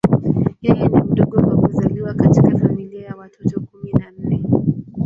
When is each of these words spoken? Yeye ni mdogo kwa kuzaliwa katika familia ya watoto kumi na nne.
Yeye 0.65 0.85
ni 0.87 1.01
mdogo 1.03 1.37
kwa 1.41 1.55
kuzaliwa 1.57 2.13
katika 2.13 2.57
familia 2.57 3.05
ya 3.05 3.15
watoto 3.15 3.59
kumi 3.61 3.91
na 3.93 4.11
nne. 4.11 4.43